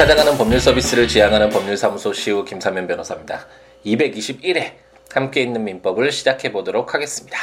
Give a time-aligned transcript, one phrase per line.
[0.00, 3.46] 찾아가는 법률 서비스를 지향하는 법률사무소 시우 김사면 변호사입니다.
[3.84, 4.72] 221회
[5.12, 7.36] 함께 있는 민법을 시작해 보도록 하겠습니다.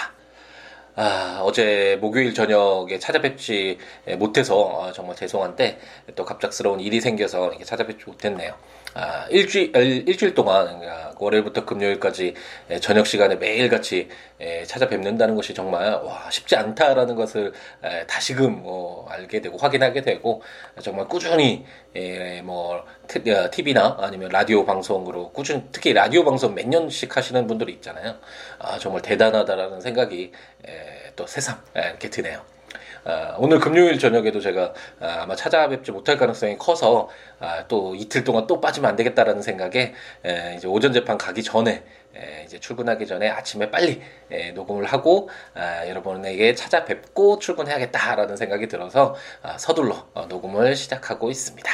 [0.95, 3.77] 아, 어제 목요일 저녁에 찾아뵙지
[4.17, 5.77] 못해서 아, 정말 죄송한데
[6.15, 8.55] 또 갑작스러운 일이 생겨서 찾아뵙지 못했네요.
[8.99, 12.33] 아, 일주일, 일주일 동안, 그러니까 월요일부터 금요일까지
[12.81, 14.09] 저녁 시간에 매일같이
[14.65, 17.53] 찾아뵙는다는 것이 정말, 와, 쉽지 않다라는 것을
[18.07, 20.41] 다시금 뭐 알게 되고 확인하게 되고,
[20.81, 21.63] 정말 꾸준히,
[22.43, 22.83] 뭐,
[23.51, 28.15] TV나 아니면 라디오 방송으로 꾸준히, 특히 라디오 방송 몇 년씩 하시는 분들이 있잖아요.
[28.57, 30.31] 아, 정말 대단하다라는 생각이
[31.15, 32.41] 또 새삼 이렇게 드네요.
[33.07, 37.07] 아, 오늘 금요일 저녁에도 제가 아, 아마 찾아뵙지 못할 가능성이 커서
[37.39, 39.93] 아, 또 이틀 동안 또 빠지면 안 되겠다라는 생각에
[40.25, 45.29] 에, 이제 오전 재판 가기 전에 에, 이제 출근하기 전에 아침에 빨리 에, 녹음을 하고
[45.53, 51.71] 아, 여러분에게 찾아뵙고 출근해야겠다라는 생각이 들어서 아, 서둘러 어, 녹음을 시작하고 있습니다.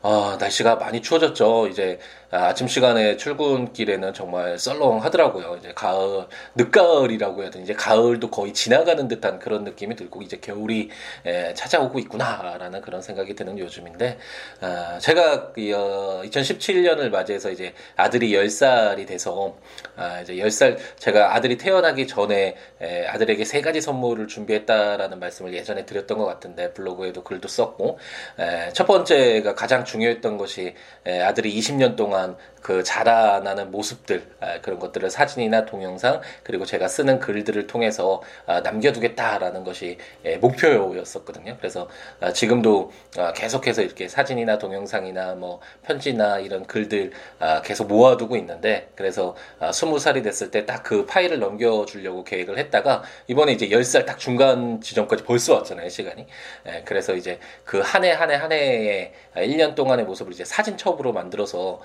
[0.00, 1.68] 어, 날씨가 많이 추워졌죠.
[1.68, 1.98] 이제
[2.34, 5.56] 아, 아침 시간에 출근길에는 정말 썰렁하더라고요.
[5.58, 10.88] 이제 가을, 늦가을이라고 해야 되나 이제 가을도 거의 지나가는 듯한 그런 느낌이 들고 이제 겨울이
[11.26, 14.16] 에, 찾아오고 있구나라는 그런 생각이 드는 요즘인데
[14.62, 19.54] 아, 제가 어, 2017년을 맞이해서 이제 아들이 10살이 돼서
[19.96, 25.84] 아, 이제 10살 제가 아들이 태어나기 전에 에, 아들에게 세 가지 선물을 준비했다라는 말씀을 예전에
[25.84, 27.98] 드렸던 것 같은데 블로그에도 글도 썼고
[28.38, 30.74] 에, 첫 번째가 가장 중요했던 것이
[31.04, 36.88] 에, 아들이 20년 동안 동안 그 자라나는 모습들 아, 그런 것들을 사진이나 동영상 그리고 제가
[36.88, 41.56] 쓰는 글들을 통해서 아, 남겨두겠다라는 것이 예, 목표였었거든요.
[41.58, 41.88] 그래서
[42.20, 42.92] 아, 지금도
[43.34, 47.12] 계속해서 이렇게 사진이나 동영상이나 뭐 편지나 이런 글들
[47.64, 49.34] 계속 모아두고 있는데 그래서
[49.72, 54.18] 스무 살이 됐을 때 딱 그 파일을 넘겨주려고 계획을 했다가 이번에 이제 열 살 딱
[54.18, 56.26] 중간 지점까지 벌써 왔잖아요 시간이.
[56.66, 61.12] 예, 그래서 이제 그 한 해 한 해 한 해의 1년 동안의 모습을 이제 사진첩으로
[61.12, 61.80] 만들어서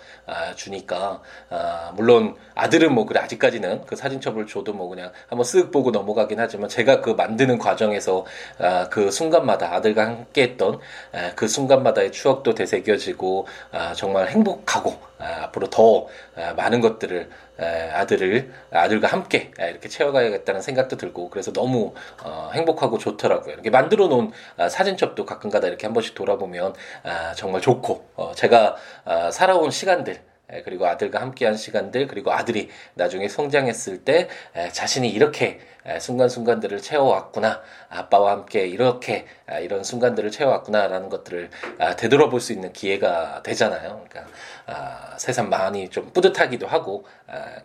[0.55, 5.71] 주 니까 아, 물론 아들은 뭐 그래 아직까지는 그 사진첩을 줘도 뭐 그냥 한번 쓱
[5.71, 8.25] 보고 넘어가긴 하지만 제가 그 만드는 과정에서
[8.59, 10.79] 아, 그 순간마다 아들과 함께했던
[11.13, 17.29] 아, 그 순간마다의 추억도 되새겨지고 아, 정말 행복하고 아, 앞으로 더 아, 많은 것들을
[17.59, 23.53] 아들을 아들과 함께 이렇게 채워가야겠다는 생각도 들고 그래서 너무 어, 행복하고 좋더라고요.
[23.53, 28.75] 이렇게 만들어 놓은 아, 사진첩도 가끔가다 이렇게 한 번씩 돌아보면 아, 정말 좋고 어, 제가
[29.05, 30.21] 아, 살아온 시간들
[30.63, 34.29] 그리고 아들과 함께한 시간들 그리고 아들이 나중에 성장했을 때
[34.71, 35.59] 자신이 이렇게
[35.99, 39.25] 순간순간들을 채워왔구나 아빠와 함께 이렇게
[39.61, 41.49] 이런 순간들을 채워왔구나라는 것들을
[41.97, 44.05] 되돌아볼 수 있는 기회가 되잖아요.
[44.09, 47.05] 그러니까 세상 많이 좀 뿌듯하기도 하고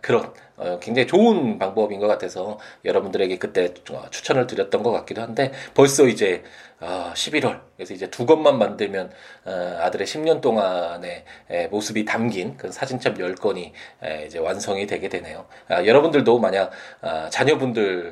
[0.01, 5.53] 그런 어, 굉장히 좋은 방법인 것 같아서 여러분들에게 그때 어, 추천을 드렸던 것 같기도 한데
[5.75, 6.43] 벌써 이제
[6.81, 9.13] 11월 그래서 이제 두 권만 만들면
[9.45, 11.25] 어, 아들의 10년 동안의
[11.71, 13.73] 모습이 담긴 그 사진첩 10건이
[14.27, 15.47] 이제 완성이 되게 되네요.
[15.69, 18.12] 아, 여러분들도 만약 아, 자녀분들 아,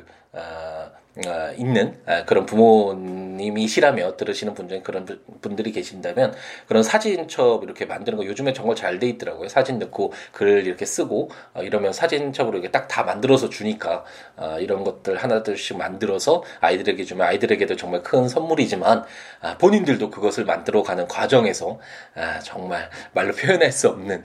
[1.57, 5.05] 있는 아, 그런 부모님이시라며 들으시는 분 중에 그런
[5.41, 6.33] 분들이 계신다면
[6.67, 9.49] 그런 사진첩 이렇게 만드는 거 요즘에 정말 잘 돼 있더라고요.
[9.49, 14.03] 사진 넣고 글 이렇게 쓰고 어, 이러면 사진첩으로 이렇게 딱 다 만들어서 주니까
[14.35, 19.03] 어, 이런 것들 하나둘씩 만들어서 아이들에게 주면 아이들에게도 정말 큰 선물이지만
[19.41, 21.79] 아, 본인들도 그것을 만들어가는 과정에서
[22.15, 24.23] 아, 정말 말로 표현할 수 없는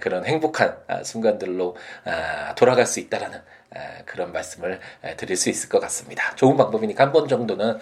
[0.00, 1.76] 그런 행복한 순간들로
[2.56, 3.40] 돌아갈 수 있다라는
[4.06, 4.80] 그런 말씀을
[5.16, 6.34] 드릴 수 있을 것 같습니다.
[6.36, 7.78] 좋은 방법이니까 한 번 정도는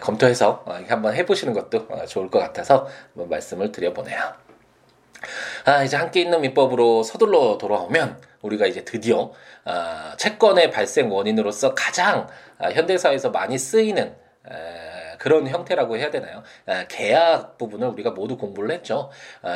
[0.00, 4.18] 검토해서 어, 한번 해보시는 것도 어, 좋을 것 같아서 한번 말씀을 드려보네요.
[5.64, 9.32] 아, 이제 함께 있는 민법으로 서둘러 돌아오면 우리가 이제 드디어
[9.64, 12.26] 아, 채권의 발생 원인으로서 가장
[12.58, 14.14] 아, 현대사에서 많이 쓰이는
[15.18, 16.42] 그런 형태라고 해야 되나요?
[16.88, 19.10] 계약 부분을 우리가 모두 공부를 했죠.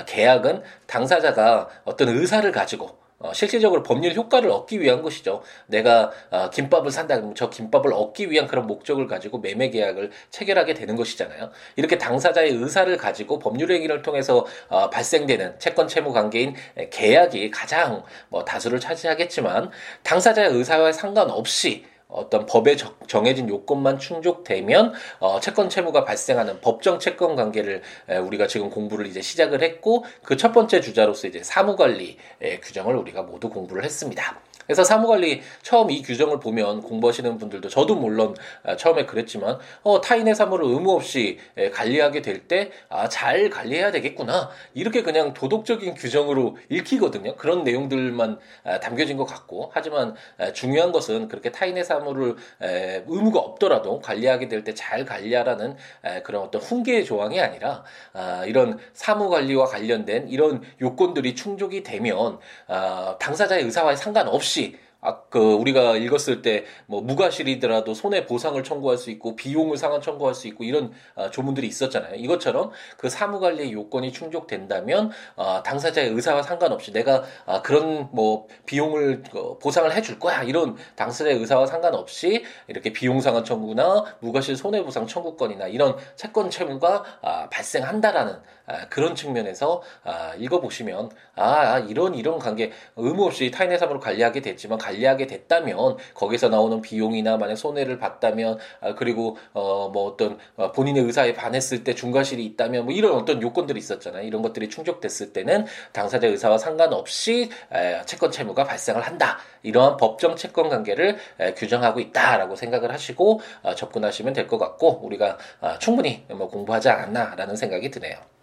[0.07, 5.43] 계약은 당사자가 어떤 의사를 가지고 어, 실질적으로 법률 효과를 얻기 위한 것이죠.
[5.67, 10.75] 내가 어, 김밥을 산다 그러면 저 김밥을 얻기 위한 그런 목적을 가지고 매매 계약을 체결하게
[10.75, 11.51] 되는 것이잖아요.
[11.75, 16.55] 이렇게 당사자의 의사를 가지고 법률 행위를 통해서 어, 발생되는 채권 채무 관계인
[16.91, 19.71] 계약이 가장 뭐 다수를 차지하겠지만
[20.05, 22.77] 당사자의 의사와 상관없이 어떤 법에
[23.07, 29.21] 정해진 요건만 충족되면 어, 채권 채무가 발생하는 법정 채권 관계를 에, 우리가 지금 공부를 이제
[29.21, 32.17] 시작을 했고 그 첫 번째 주자로서 이제 사무 관리
[32.63, 34.41] 규정을 우리가 모두 공부를 했습니다.
[34.69, 40.35] 그래서 사무관리 처음 이 규정을 보면 공부하시는 분들도 저도 물론 아, 처음에 그랬지만 어, 타인의
[40.35, 41.39] 사무를 의무 없이
[41.73, 47.37] 관리하게 될 때 아, 잘 관리해야 되겠구나 이렇게 그냥 도덕적인 규정으로 읽히거든요.
[47.37, 50.15] 그런 내용들만 아, 담겨진 것 같고 하지만
[50.55, 56.23] 중요한 것은 그렇게 타인의 사무 사무를 에, 의무가 없더라도 관리하게 될 때 잘 관리하라는 에,
[56.23, 63.17] 그런 어떤 훈계 조항이 아니라 아, 이런 사무 관리와 관련된 이런 요건들이 충족이 되면 아,
[63.19, 64.88] 당사자의 의사와 상관없이 Gucci.
[65.01, 70.35] 아, 그, 우리가 읽었을 때, 뭐, 무과실이더라도 손해 보상을 청구할 수 있고, 비용을 상환 청구할
[70.35, 72.17] 수 있고, 이런, 어, 조문들이 있었잖아요.
[72.17, 79.23] 이것처럼 그 사무 관리의 요건이 충족된다면, 어, 당사자의 의사와 상관없이 내가, 아, 그런, 뭐, 비용을,
[79.35, 80.43] 어, 보상을 해줄 거야.
[80.43, 87.05] 이런 당사자의 의사와 상관없이, 이렇게 비용 상환 청구나, 무과실 손해 보상 청구권이나, 이런 채권 채무가,
[87.23, 88.35] 아, 발생한다라는,
[88.67, 94.41] 아, 그런 측면에서, 아, 읽어보시면, 아, 아, 이런, 이런 관계, 의무 없이 타인의 사무를 관리하게
[94.41, 100.73] 됐지만, 관리하게 됐다면 거기서 나오는 비용이나 만약 손해를 봤다면 아, 그리고 어 뭐 어떤 어,
[100.73, 104.27] 본인의 의사에 반했을 때 중과실이 있다면 뭐 이런 어떤 요건들이 있었잖아요.
[104.27, 109.39] 이런 것들이 충족됐을 때는 당사자 의사와 상관없이 에, 채권 채무가 발생을 한다.
[109.63, 115.37] 이러한 법정 채권 관계를 에, 규정하고 있다라고 생각을 하시고 어, 접근하시면 될 것 같고 우리가
[115.61, 118.38] 어, 충분히 뭐 공부하지 않았나라는 생각이 드네요.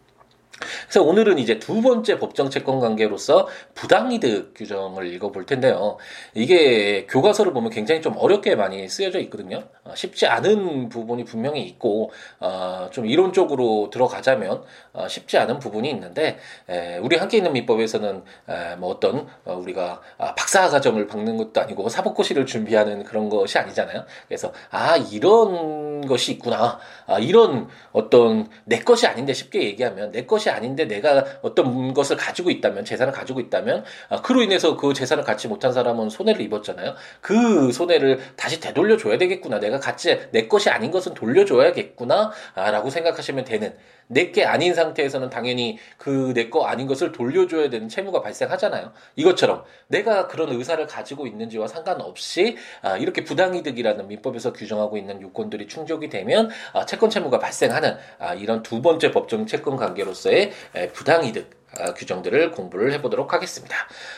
[0.83, 5.97] 그래서 오늘은 이제 두 번째 법정 채권 관계로서 부당이득 규정을 읽어볼 텐데요.
[6.33, 9.63] 이게 교과서를 보면 굉장히 좀 어렵게 많이 쓰여져 있거든요.
[9.83, 14.63] 어, 쉽지 않은 부분이 분명히 있고 어, 좀 이론적으로 들어가자면
[14.93, 16.37] 어, 쉽지 않은 부분이 있는데
[16.69, 21.61] 에, 우리 함께 있는 민법에서는 에, 뭐 어떤 어, 우리가 아, 박사 과정을 박는 것도
[21.61, 24.05] 아니고 사법고시를 준비하는 그런 것이 아니잖아요.
[24.27, 26.79] 그래서 아 이런 것이 있구나.
[27.07, 32.49] 아, 이런 어떤 내 것이 아닌데 쉽게 얘기하면 내 것이 아닌데 내가 어떤 것을 가지고
[32.51, 36.95] 있다면 재산을 가지고 있다면 아, 그로 인해서 그 재산을 갖지 못한 사람은 손해를 입었잖아요.
[37.21, 39.59] 그 손해를 다시 되돌려 줘야 되겠구나.
[39.59, 43.73] 내가 갖지 내 것이 아닌 것은 돌려줘야겠구나라고 생각하시면 되는
[44.07, 48.91] 내게 아닌 상태에서는 당연히 그 내 거 아닌 것을 돌려줘야 되는 채무가 발생하잖아요.
[49.15, 55.94] 이것처럼 내가 그런 의사를 가지고 있는지와 상관없이 아, 이렇게 부당이득이라는 민법에서 규정하고 있는 요건들이 충족
[56.03, 60.51] 이 되면 아, 채권 채무가 발생하는 아, 이런 두 번째 법정 채권 관계로서의
[60.93, 61.64] 부당이득 아,
[61.95, 63.75] 규정들을 공부를 해보도록 하겠습니다.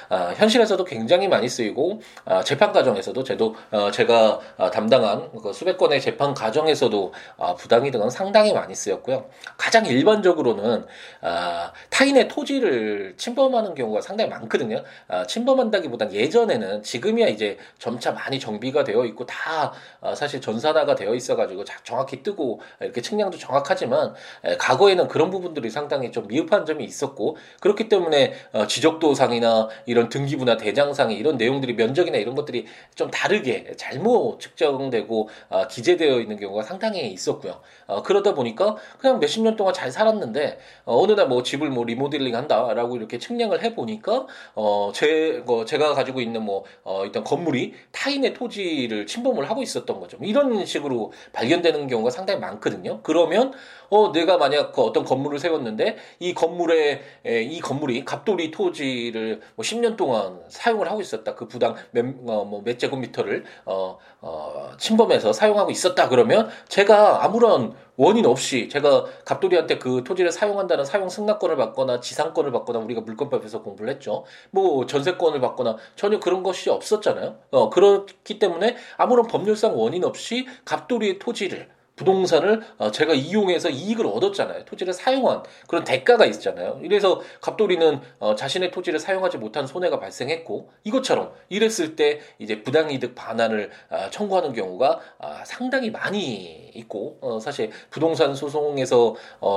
[0.09, 5.77] 아, 현실에서도 굉장히 많이 쓰이고 아, 재판 과정에서도 제도 어, 제가 아, 담당한 그 수백
[5.77, 9.29] 건의 재판 과정에서도 아, 부당이 등은 상당히 많이 쓰였고요.
[9.57, 10.85] 가장 일반적으로는
[11.21, 14.83] 아, 타인의 토지를 침범하는 경우가 상당히 많거든요.
[15.07, 21.13] 아, 침범한다기보단 예전에는 지금이야 이제 점차 많이 정비가 되어 있고 다 아, 사실 전산화가 되어
[21.13, 24.13] 있어가지고 정확히 뜨고 이렇게 측량도 정확하지만
[24.43, 30.57] 에, 과거에는 그런 부분들이 상당히 좀 미흡한 점이 있었고 그렇기 때문에 어, 지적도상이나 이런 등기부나
[30.57, 32.65] 대장상이 이런 내용들이 면적이나 이런 것들이
[32.95, 37.61] 좀 다르게 잘못 측정되고 어, 기재되어 있는 경우가 상당히 있었고요.
[37.85, 41.83] 어, 그러다 보니까 그냥 몇십 년 동안 잘 살았는데 어, 어느 날 뭐 집을 뭐
[41.83, 47.23] 리모델링 한다라고 이렇게 측량을 해 보니까 어, 제 어, 제가 가지고 있는 뭐 어, 일단
[47.25, 50.17] 건물이 타인의 토지를 침범을 하고 있었던 거죠.
[50.21, 53.01] 이런 식으로 발견되는 경우가 상당히 많거든요.
[53.03, 53.51] 그러면
[53.89, 59.63] 어 내가 만약 그 어떤 건물을 세웠는데 이 건물에 에, 이 건물이 갑돌이 토지를 뭐
[59.63, 61.35] 10년 동안 사용을 하고 있었다.
[61.35, 66.09] 그 부당 몇, 어, 뭐몇 제곱미터를 어, 어, 침범해서 사용하고 있었다.
[66.09, 72.79] 그러면 제가 아무런 원인 없이 제가 갑돌이한테 그 토지를 사용한다는 사용 승낙권을 받거나 지상권을 받거나
[72.79, 74.23] 우리가 물권법에서 공부를 했죠.
[74.51, 77.37] 뭐 전세권을 받거나 전혀 그런 것이 없었잖아요.
[77.51, 84.63] 어, 그렇기 때문에 아무런 법률상 원인 없이 갑돌이의 토지를 부동산을 어, 제가 이용해서 이익을 얻었잖아요.
[84.65, 86.79] 토지를 사용한 그런 대가가 있잖아요.
[86.83, 93.71] 이래서 갑돌이는 어, 자신의 토지를 사용하지 못한 손해가 발생했고 이것처럼 이랬을 때 이제 부당이득 반환을
[93.89, 99.15] 아, 청구하는 경우가 아, 상당히 많이 있고 어, 사실 부동산 소송에서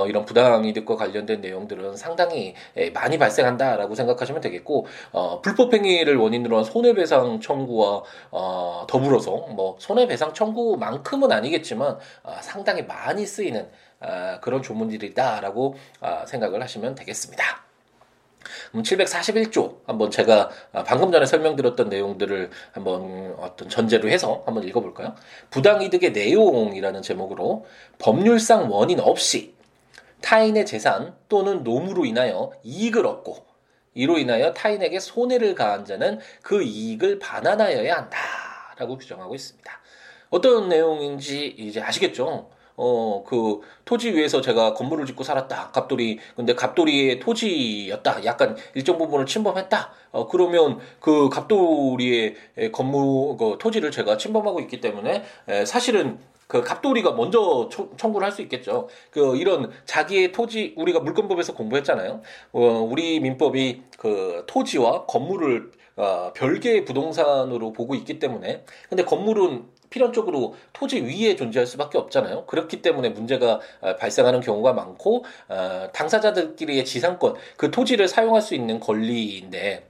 [0.09, 2.55] 이런 부당이득과 관련된 내용들은 상당히
[2.95, 4.87] 많이 발생한다라고 생각하시면 되겠고
[5.43, 8.03] 불법행위를 원인으로 한 손해배상 청구와
[8.89, 13.69] 더불어서 뭐 손해배상 청구만큼은 아니겠지만 아, 상당히 많이 쓰이는
[14.01, 17.65] 아, 그런 조문들이다라고 아, 생각을 하시면 되겠습니다.
[18.73, 20.51] 741조 한번 제가
[20.87, 25.15] 방금 전에 설명드렸던 내용들을 한번 어떤 전제로 해서 한번 읽어볼까요?
[25.51, 27.67] 부당이득의 내용이라는 제목으로
[27.99, 29.55] 법률상 원인 없이
[30.23, 33.51] 타인의 재산 또는 노무로 인하여 이익을 얻고
[33.95, 39.80] 이로 인하여 타인에게 손해를 가한 자는 그 이익을 반환하여야 한다라고 규정하고 있습니다.
[40.31, 42.49] 어떤 내용인지 이제 아시겠죠?
[42.77, 45.71] 어, 그 토지 위에서 제가 건물을 짓고 살았다.
[45.73, 48.25] 갑돌이 근데 갑돌이의 토지였다.
[48.25, 49.93] 약간 일정 부분을 침범했다.
[50.13, 52.37] 어, 그러면 그 갑돌이의
[52.73, 58.41] 건물 그 토지를 제가 침범하고 있기 때문에 에, 사실은 그 갑돌이가 먼저 청구를 할 수
[58.43, 58.89] 있겠죠.
[59.11, 62.23] 그 이런 자기의 토지 우리가 물권법에서 공부했잖아요.
[62.53, 62.61] 어,
[62.91, 71.01] 우리 민법이 그 토지와 건물을 어, 별개의 부동산으로 보고 있기 때문에 근데 건물은 필연적으로 토지
[71.01, 72.47] 위에 존재할 수밖에 없잖아요.
[72.47, 78.81] 그렇기 때문에 문제가 어, 발생하는 경우가 많고 어, 당사자들끼리의 지상권, 그 토지를 사용할 수 있는
[78.81, 79.90] 권리인데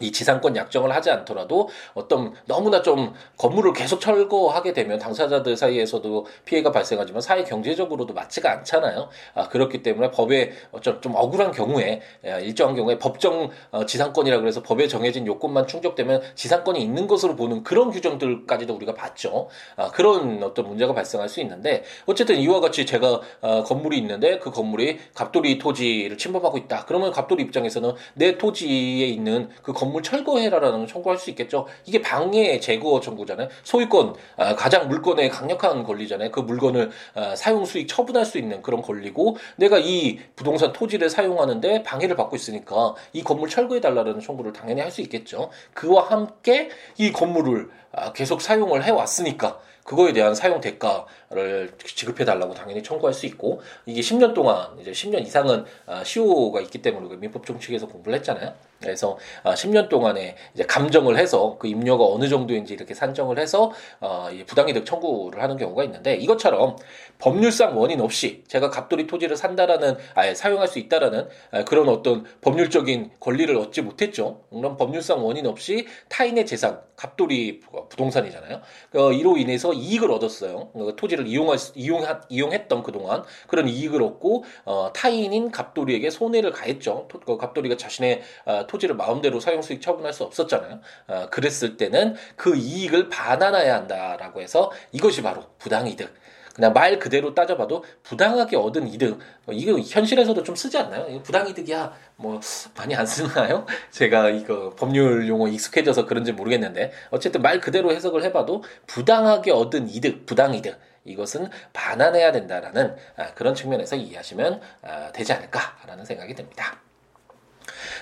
[0.00, 6.72] 이 지상권 약정을 하지 않더라도 어떤 너무나 좀 건물을 계속 철거하게 되면 당사자들 사이에서도 피해가
[6.72, 9.08] 발생하지만 사회 경제적으로도 맞지가 않잖아요.
[9.34, 14.62] 아, 그렇기 때문에 법에 어쩜 좀 억울한 경우에 아, 일정한 경우에 법정 어, 지상권이라 그래서
[14.62, 19.48] 법에 정해진 요건만 충족되면 지상권이 있는 것으로 보는 그런 규정들까지도 우리가 봤죠.
[19.76, 24.50] 아, 그런 어떤 문제가 발생할 수 있는데 어쨌든 이와 같이 제가 어, 건물이 있는데 그
[24.50, 26.84] 건물이 갑돌이 토지를 침범하고 있다.
[26.86, 31.66] 그러면 갑돌이 입장에서는 내 토지에 있는 그 건물 철거해라라는 청구할 수 있겠죠.
[31.84, 33.48] 이게 방해 제거 청구잖아요.
[33.62, 36.30] 소유권 아, 가장 물건의 강력한 권리잖아요.
[36.30, 41.82] 그 물건을 아, 사용 수익 처분할 수 있는 그런 권리고 내가 이 부동산 토지를 사용하는데
[41.82, 45.50] 방해를 받고 있으니까 이 건물 철거해 달라는 청구를 당연히 할 수 있겠죠.
[45.74, 52.54] 그와 함께 이 건물을 아, 계속 사용을 해 왔으니까 그거에 대한 사용 대가를 지급해 달라고
[52.54, 55.64] 당연히 청구할 수 있고 이게 10년 동안 이제 10년 이상은
[56.04, 58.54] 시효가 있기 때문에 그 민법 정칙에서 공부를 했잖아요.
[58.84, 64.28] 그래서 10년 아, 동안에 이제 감정을 해서 그 임료가 어느 정도인지 이렇게 산정을 해서 어,
[64.46, 66.76] 부당이득 청구를 하는 경우가 있는데 이것처럼
[67.18, 73.12] 법률상 원인 없이 제가 갑돌이 토지를 산다라는 아예 사용할 수 있다라는 아, 그런 어떤 법률적인
[73.20, 74.42] 권리를 얻지 못했죠.
[74.50, 78.60] 그럼 법률상 원인 없이 타인의 재산 갑돌이 부동산이잖아요.
[78.94, 80.70] 어, 이로 인해서 이익을 얻었어요.
[80.72, 87.06] 그 토지를 이용할 이용 이용했던 그동안 그런 이익을 얻고 어, 타인인 갑돌이에게 손해를 가했죠.
[87.08, 90.80] 토, 그 갑돌이가 자신의 어, 토지를 마음대로 사용 수익 처분할 수 없었잖아요.
[91.08, 96.12] 어, 그랬을 때는 그 이익을 반환해야 한다라고 해서 이것이 바로 부당이득.
[96.54, 101.20] 그냥 말 그대로 따져봐도 부당하게 얻은 이득 어, 이거 현실에서도 좀 쓰지 않나요?
[101.22, 102.40] 부당이득이야 뭐
[102.76, 103.66] 많이 안 쓰나요?
[103.90, 110.26] 제가 이거 법률 용어 익숙해져서 그런지 모르겠는데 어쨌든 말 그대로 해석을 해봐도 부당하게 얻은 이득
[110.26, 116.78] 부당이득 이것은 반환해야 된다라는 아, 그런 측면에서 이해하시면 아, 되지 않을까라는 생각이 듭니다.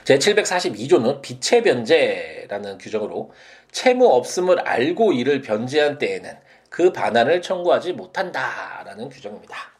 [0.04, 3.32] 제742조는 비체 변제라는 규정으로
[3.70, 6.36] 채무 없음을 알고 이를 변제한 때에는
[6.68, 9.72] 그 반환을 청구하지 못한다라는 규정입니다.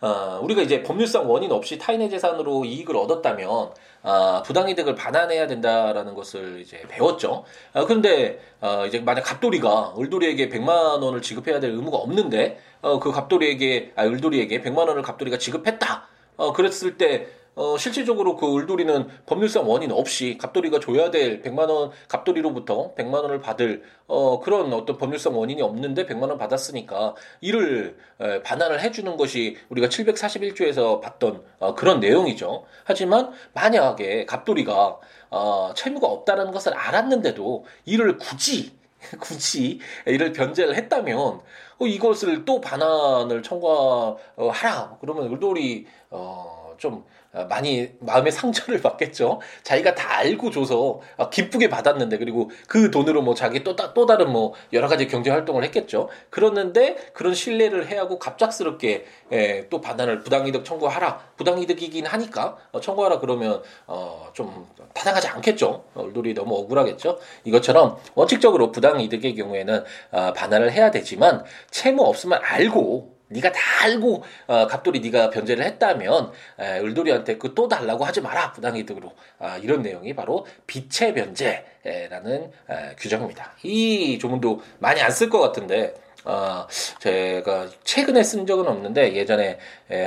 [0.00, 3.70] 어, 우리가 이제 법률상 원인 없이 타인의 재산으로 이익을 얻었다면
[4.02, 7.44] 어, 부당이득을 반환해야 된다라는 것을 이제 배웠죠.
[7.72, 13.12] 어, 그런데 어, 이제 만약 갑돌이가 을돌이에게 100만 원을 지급해야 될 의무가 없는데 어, 그
[13.12, 16.08] 갑돌이에게 아 을돌이에게 100만 원을 갑돌이가 지급했다.
[16.36, 21.90] 어, 그랬을 때 어, 실질적으로 그 을돌이는 법률상 원인 없이 갑돌이가 줘야 될 100만 원
[22.08, 28.42] 갑돌이로부터 100만 원을 받을 어, 그런 어떤 법률상 원인이 없는데 100만 원 받았으니까 이를 에,
[28.42, 32.64] 반환을 해주는 것이 우리가 741조에서 봤던 어, 그런 내용이죠.
[32.84, 34.98] 하지만 만약에 갑돌이가
[35.30, 38.72] 어, 채무가 없다는 것을 알았는데도 이를 굳이
[39.20, 47.04] 굳이 이를 변제를 했다면 어, 이것을 또 반환을 청구하라 그러면 을돌이 어, 좀 어,
[47.48, 49.40] 많이 마음의 상처를 받겠죠.
[49.62, 54.30] 자기가 다 알고 줘서 어, 기쁘게 받았는데 그리고 그 돈으로 뭐 자기 또, 또 다른
[54.30, 56.08] 뭐 여러 가지 경제 활동을 했겠죠.
[56.30, 61.20] 그렀는데 그런 신뢰를 해하고 갑작스럽게 예, 또 반환을 부당이득 청구하라.
[61.36, 65.84] 부당이득이긴 하니까 어, 청구하라 그러면 어, 좀 타당하지 않겠죠.
[65.94, 67.18] 얼굴이 너무 억울하겠죠.
[67.44, 74.66] 이것처럼 원칙적으로 부당이득의 경우에는 어, 반환을 해야 되지만 채무 없으면 알고 네가 다 알고 어,
[74.66, 80.14] 갑돌이 네가 변제를 했다면 에, 을돌이한테 그 또 달라고 하지 마라 부당이득으로 아, 이런 내용이
[80.14, 83.52] 바로 비체 변제라는 에, 규정입니다.
[83.62, 86.66] 이 조문도 많이 안 쓸 것 같은데 어,
[87.00, 89.58] 제가 최근에 쓴 적은 없는데 예전에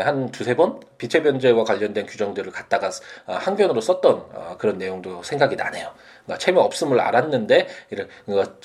[0.03, 2.89] 한 두세 번 비체 변제와 관련된 규정들을 갖다가
[3.27, 5.91] 어, 항변으로 썼던 어, 그런 내용도 생각이 나네요.
[6.25, 8.07] 그러니까 채무 없음을 알았는데 이런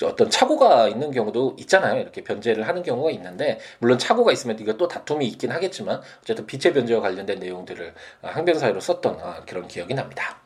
[0.03, 2.01] 어떤 착오가 있는 경우도 있잖아요.
[2.01, 6.73] 이렇게 변제를 하는 경우가 있는데 물론 착오가 있으면 이거 또 다툼이 있긴 하겠지만 어쨌든 비체
[6.73, 7.93] 변제와 관련된 내용들을
[8.23, 10.40] 어, 항변 사유로 썼던 그런 기억이 납니다.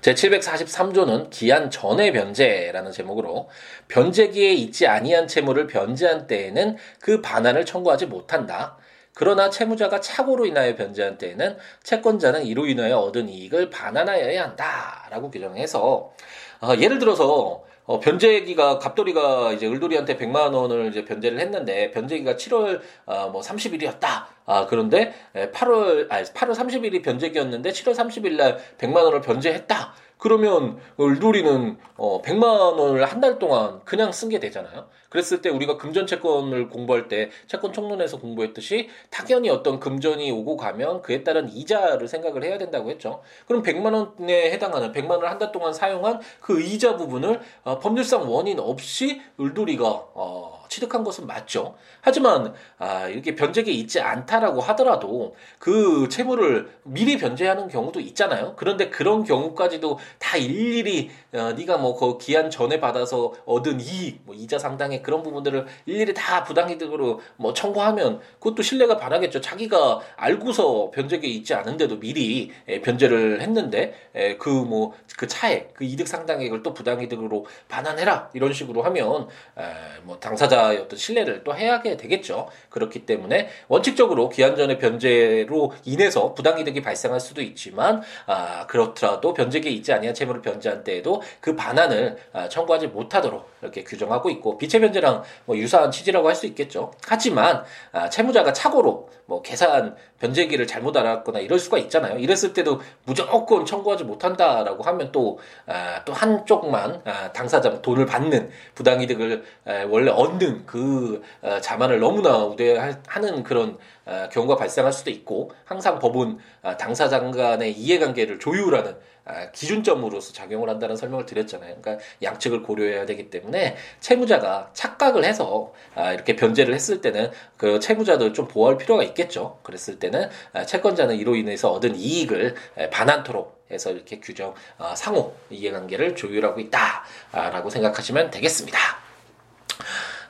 [0.00, 3.48] 제743조는 기한 전의 변제라는 제목으로
[3.88, 8.76] 변제기에 있지 아니한 채무를 변제한 때에는 그 반환을 청구하지 못한다.
[9.14, 16.12] 그러나 채무자가 착오로 인하여 변제한 때에는 채권자는 이로 인하여 얻은 이익을 반환하여야 한다라고 규정해서
[16.60, 22.80] 어, 예를 들어서 어, 변제기가 갑돌이가 이제 을돌이한테 100만 원을 이제 변제를 했는데 변제기가 7월
[23.06, 24.06] 어, 뭐 30일이었다.
[24.44, 29.94] 아 그런데 8월 아 8월 30일이 변제기였는데 7월 30일 날 100만 원을 변제했다.
[30.18, 34.88] 그러면 을돌이는 어 100만 원을 한 달 동안 그냥 쓴 게 되잖아요.
[35.08, 41.02] 그랬을 때 우리가 금전 채권을 공부할 때 채권 총론에서 공부했듯이 당연히 어떤 금전이 오고 가면
[41.02, 43.22] 그에 따른 이자를 생각을 해야 된다고 했죠.
[43.46, 48.32] 그럼 100만 원에 해당하는 100만 원을 한 달 동안 사용한 그 이자 부분을 어 법률상
[48.32, 51.76] 원인 없이 을돌이가 어 취득한 것은 맞죠.
[52.00, 58.54] 하지만 아, 이렇게 변제기 있지 않다라고 하더라도 그 채무를 미리 변제하는 경우도 있잖아요.
[58.56, 64.34] 그런데 그런 경우까지도 다 일일이 어, 네가 뭐 그 기한 전에 받아서 얻은 이익, 뭐
[64.34, 69.40] 이자 상당의 그런 부분들을 일일이 다 부당이득으로 뭐 청구하면 그것도 신뢰가 반하겠죠.
[69.40, 73.94] 자기가 알고서 변제기 있지 않은데도 미리 에, 변제를 했는데
[74.38, 79.62] 그 뭐그 그 차액, 그 이득 상당액을 또 부당이득으로 반환해라 이런 식으로 하면 에,
[80.02, 82.48] 뭐 당사자 당사자의 어떤 신뢰를 또 해야게 되겠죠.
[82.70, 89.92] 그렇기 때문에 원칙적으로 기한 전의 변제로 인해서 부당이득이 발생할 수도 있지만 아, 그렇더라도 변제기에 있지
[89.92, 95.56] 아니한 채무를 변제한 때에도 그 반환을 아, 청구하지 못하도록 이렇게 규정하고 있고 비채 변제랑 뭐
[95.56, 96.92] 유사한 취지라고 할 수 있겠죠.
[97.08, 102.18] 하지만 아, 채무자가 착오로 뭐 계산 변제기를 잘못 알았거나 이럴 수가 있잖아요.
[102.18, 109.44] 이랬을 때도 무조건 청구하지 못한다라고 하면 또, 아, 또 한쪽만, 아, 당사자 돈을 받는 부당이득을
[109.66, 115.98] 아, 원래 얻는 그 아, 자만을 너무나 우대하는 그런 아, 경우가 발생할 수도 있고, 항상
[115.98, 118.96] 법은 아, 당사자 간의 이해관계를 조율하는
[119.28, 121.76] 아, 기준점으로서 작용을 한다는 설명을 드렸잖아요.
[121.80, 128.32] 그러니까 양측을 고려해야 되기 때문에 채무자가 착각을 해서 아, 이렇게 변제를 했을 때는 그 채무자들
[128.34, 129.58] 좀 보호할 필요가 있겠죠.
[129.64, 132.54] 그랬을 때는 아, 채권자는 이로 인해서 얻은 이익을
[132.90, 134.54] 반환토록 해서 이렇게 규정
[134.94, 138.78] 상호 이해관계를 조율하고 있다라고 생각하시면 되겠습니다.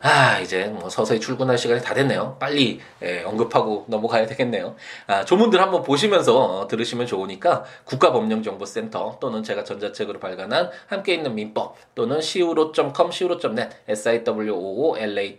[0.02, 2.36] 아, 이제 뭐 서서히 출근할 시간이 다 됐네요.
[2.38, 4.76] 빨리 예, 언급하고 넘어가야 되겠네요.
[5.06, 11.76] 아, 조문들 한번 보시면서 어, 들으시면 좋으니까 국가법령정보센터 또는 제가 전자책으로 발간한 함께 있는 민법
[11.94, 15.36] 또는 siwo.com, siwo.net, siwoolaw.net,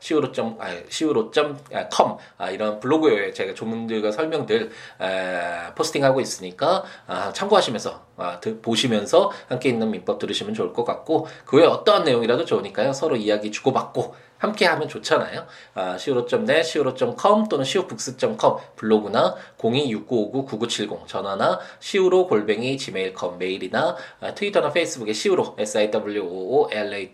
[0.00, 8.40] siwo.com 아, siwo.com 아, 이런 블로그에 제가 조문들과 설명들 에, 포스팅하고 있으니까 아, 참고하시면서 아,
[8.62, 12.92] 보시면서 함께 있는 민법 들으시면 좋을 것 같고 그 외에 어떠한 내용이라도 좋으니까요.
[12.92, 15.46] 서로 이야기 주고받고 함께 하면 좋잖아요.
[15.74, 25.12] 아, siwo.net, siwo.com 또는 siwobooks.com 블로그나 026959-9970 전화나 siwo 골뱅이 gmail.com 메일이나 아, 트위터나 페이스북에
[25.12, 27.12] siwo siwoolaw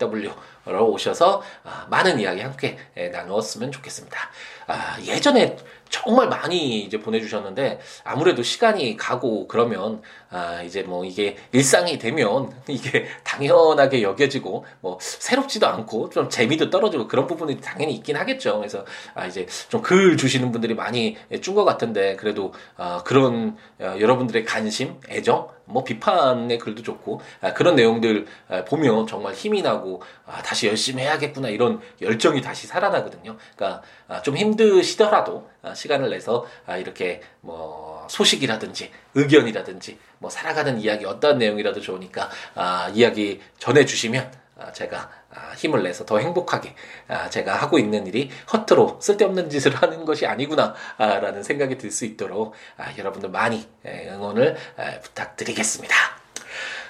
[0.65, 4.17] 로 오셔서 아, 많은 이야기 함께 예, 나누었으면 좋겠습니다.
[4.67, 5.57] 아, 예전에
[6.03, 13.05] 정말 많이 이제 보내주셨는데 아무래도 시간이 가고 그러면 아 이제 뭐 이게 일상이 되면 이게
[13.25, 18.57] 당연하게 여겨지고 뭐 새롭지도 않고 좀 재미도 떨어지고 그런 부분이 당연히 있긴 하겠죠.
[18.59, 23.95] 그래서 아 이제 좀 글 주시는 분들이 많이 준 것 같은데 그래도 아 그런 어,
[23.99, 30.01] 여러분들의 관심, 애정 뭐 비판의 글도 좋고 아, 그런 내용들 아, 보면 정말 힘이 나고
[30.25, 33.37] 아, 다시 열심히 해야겠구나 이런 열정이 다시 살아나거든요.
[33.55, 41.05] 그러니까 아, 좀 힘드시더라도 아, 시간을 내서 아, 이렇게 뭐 소식이라든지 의견이라든지 뭐 살아가는 이야기
[41.05, 46.75] 어떤 내용이라도 좋으니까 아, 이야기 전해주시면 아, 제가 아, 힘을 내서 더 행복하게
[47.07, 52.53] 아, 제가 하고 있는 일이 허투루 쓸데없는 짓을 하는 것이 아니구나라는 생각이 들 수 있도록
[52.97, 54.55] 여러분들 많이 응원을
[55.01, 55.95] 부탁드리겠습니다.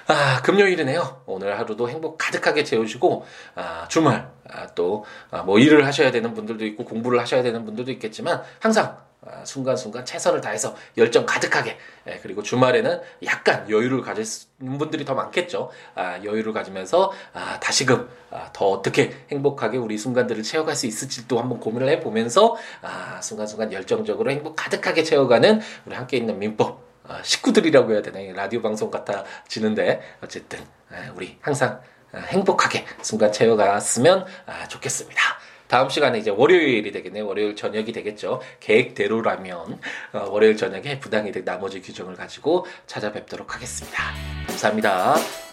[0.06, 1.22] 아, 금요일이네요.
[1.26, 6.66] 오늘 하루도 행복 가득하게 채우시고, 아, 주말, 아, 또, 아, 뭐 일을 하셔야 되는 분들도
[6.66, 9.09] 있고, 공부를 하셔야 되는 분들도 있겠지만, 항상 아,
[9.44, 15.70] 순간순간 최선을 다해서 열정 가득하게 예, 그리고 주말에는 약간 여유를 가지는 분들이 더 많겠죠.
[15.94, 21.60] 아, 여유를 가지면서 아, 다시금 아, 더 어떻게 행복하게 우리 순간들을 채워갈 수 있을지도 한번
[21.60, 28.02] 고민을 해보면서 아, 순간순간 열정적으로 행복 가득하게 채워가는 우리 함께 있는 민법 아, 식구들이라고 해야
[28.02, 31.80] 되나 라디오 방송 같아지는데 어쨌든 아, 우리 항상
[32.12, 35.39] 아, 행복하게 순간 채워갔으면 아, 좋겠습니다.
[35.70, 37.24] 다음 시간에 이제 월요일이 되겠네요.
[37.26, 38.40] 월요일 저녁이 되겠죠.
[38.58, 39.78] 계획대로라면
[40.12, 44.02] 어, 월요일 저녁에 부당이득 나머지 규정을 가지고 찾아뵙도록 하겠습니다.
[44.48, 45.49] 감사합니다.